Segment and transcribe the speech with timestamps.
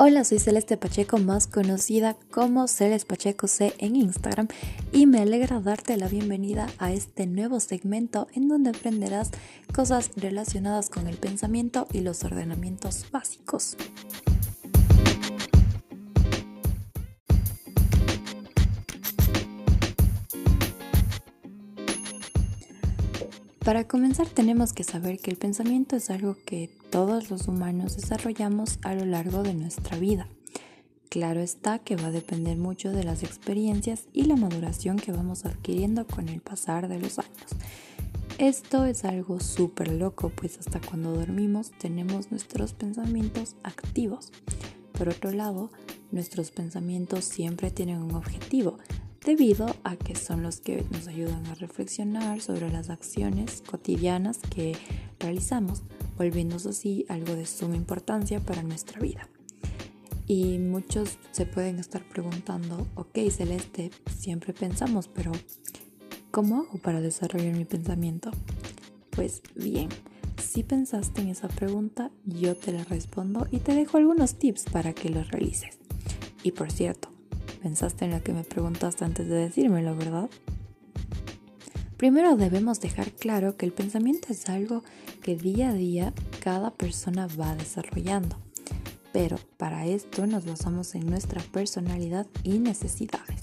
[0.00, 4.46] Hola, soy Celeste Pacheco, más conocida como Celeste Pacheco C en Instagram,
[4.92, 9.32] y me alegra darte la bienvenida a este nuevo segmento en donde aprenderás
[9.74, 13.76] cosas relacionadas con el pensamiento y los ordenamientos básicos.
[23.68, 28.78] Para comenzar tenemos que saber que el pensamiento es algo que todos los humanos desarrollamos
[28.80, 30.26] a lo largo de nuestra vida.
[31.10, 35.44] Claro está que va a depender mucho de las experiencias y la maduración que vamos
[35.44, 37.50] adquiriendo con el pasar de los años.
[38.38, 44.32] Esto es algo súper loco, pues hasta cuando dormimos tenemos nuestros pensamientos activos.
[44.92, 45.70] Por otro lado,
[46.10, 48.78] nuestros pensamientos siempre tienen un objetivo,
[49.28, 54.74] debido a que son los que nos ayudan a reflexionar sobre las acciones cotidianas que
[55.20, 55.82] realizamos,
[56.16, 59.28] volviéndose así algo de suma importancia para nuestra vida.
[60.26, 65.32] Y muchos se pueden estar preguntando, ok Celeste, siempre pensamos, pero
[66.30, 68.30] ¿cómo hago para desarrollar mi pensamiento?
[69.10, 69.90] Pues bien,
[70.42, 74.94] si pensaste en esa pregunta, yo te la respondo y te dejo algunos tips para
[74.94, 75.76] que los realices.
[76.42, 77.10] Y por cierto,
[77.68, 80.30] pensaste en lo que me preguntaste antes de decírmelo, ¿verdad?
[81.98, 84.82] Primero debemos dejar claro que el pensamiento es algo
[85.22, 88.38] que día a día cada persona va desarrollando,
[89.12, 93.42] pero para esto nos basamos en nuestra personalidad y necesidades.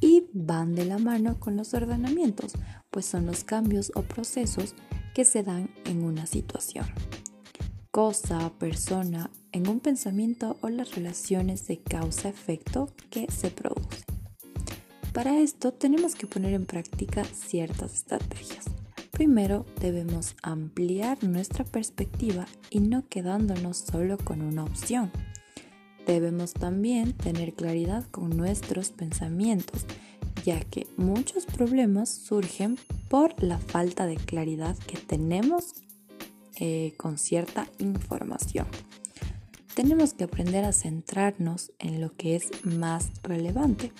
[0.00, 2.54] Y van de la mano con los ordenamientos,
[2.90, 4.74] pues son los cambios o procesos
[5.14, 6.86] que se dan en una situación
[8.00, 14.06] cosa, persona, en un pensamiento o las relaciones de causa-efecto que se producen.
[15.12, 18.64] Para esto tenemos que poner en práctica ciertas estrategias.
[19.10, 25.10] Primero debemos ampliar nuestra perspectiva y no quedándonos solo con una opción.
[26.06, 29.84] Debemos también tener claridad con nuestros pensamientos,
[30.42, 32.78] ya que muchos problemas surgen
[33.10, 35.74] por la falta de claridad que tenemos
[36.60, 38.66] eh, con cierta información.
[39.74, 43.92] Tenemos que aprender a centrarnos en lo que es más relevante.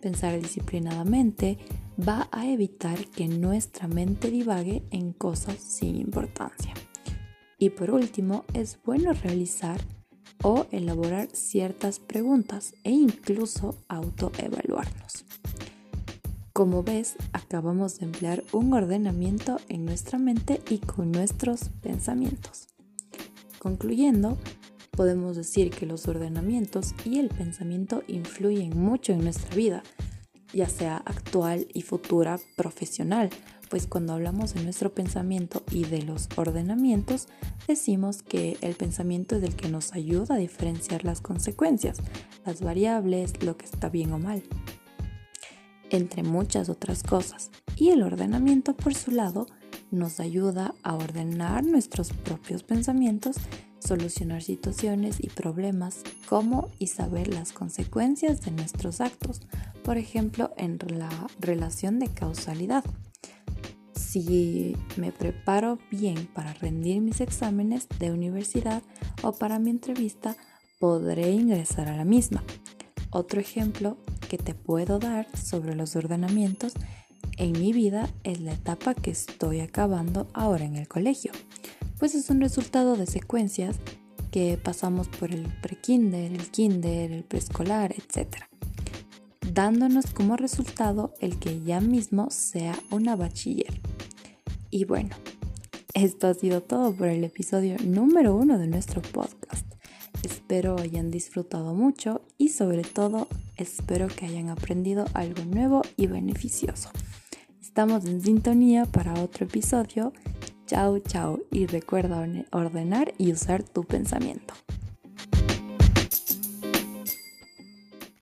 [0.00, 1.58] Pensar disciplinadamente
[1.98, 6.72] va a evitar que nuestra mente divague en cosas sin importancia.
[7.58, 9.80] Y por último, es bueno realizar
[10.42, 15.24] o elaborar ciertas preguntas e incluso autoevaluarnos.
[16.58, 22.66] Como ves, acabamos de emplear un ordenamiento en nuestra mente y con nuestros pensamientos.
[23.60, 24.36] Concluyendo,
[24.90, 29.84] podemos decir que los ordenamientos y el pensamiento influyen mucho en nuestra vida,
[30.52, 33.30] ya sea actual y futura profesional,
[33.70, 37.28] pues cuando hablamos de nuestro pensamiento y de los ordenamientos,
[37.68, 41.98] decimos que el pensamiento es el que nos ayuda a diferenciar las consecuencias,
[42.44, 44.42] las variables, lo que está bien o mal
[45.90, 47.50] entre muchas otras cosas.
[47.76, 49.46] Y el ordenamiento, por su lado,
[49.90, 53.36] nos ayuda a ordenar nuestros propios pensamientos,
[53.78, 59.40] solucionar situaciones y problemas, como y saber las consecuencias de nuestros actos,
[59.82, 61.08] por ejemplo, en la
[61.40, 62.84] relación de causalidad.
[63.94, 68.82] Si me preparo bien para rendir mis exámenes de universidad
[69.22, 70.36] o para mi entrevista,
[70.78, 72.42] podré ingresar a la misma.
[73.10, 73.96] Otro ejemplo
[74.28, 76.74] que te puedo dar sobre los ordenamientos
[77.38, 81.32] en mi vida es la etapa que estoy acabando ahora en el colegio,
[81.98, 83.76] pues es un resultado de secuencias
[84.30, 88.36] que pasamos por el prekinder, el kinder, el preescolar, etc.
[89.52, 93.80] Dándonos como resultado el que ya mismo sea una bachiller.
[94.70, 95.16] Y bueno,
[95.94, 99.66] esto ha sido todo por el episodio número uno de nuestro podcast.
[100.22, 106.90] Espero hayan disfrutado mucho y sobre todo espero que hayan aprendido algo nuevo y beneficioso.
[107.60, 110.12] Estamos en sintonía para otro episodio.
[110.66, 114.54] Chao, chao y recuerda ordenar y usar tu pensamiento.